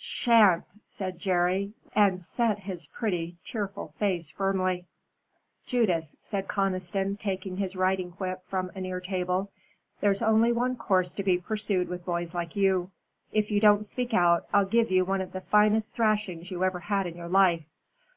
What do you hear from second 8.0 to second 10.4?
whip from a near table, "there's